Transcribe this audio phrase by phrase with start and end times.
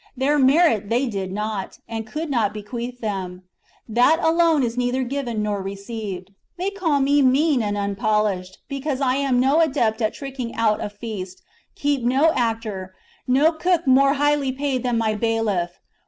[0.17, 3.43] Their merit they did not, and could not bequeath them;
[3.87, 6.31] that alone is neither given nor received.
[6.57, 10.89] They call me mean and unpolished, because I am no adept at tricking out a
[10.89, 11.43] feast,
[11.75, 12.95] keep no actor,
[13.27, 15.79] no cook more highly paid than my bailiff.